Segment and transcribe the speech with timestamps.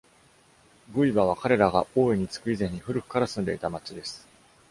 [0.91, 4.27] Guiba は、彼らが王位につく以前に古くから住んでいた町です。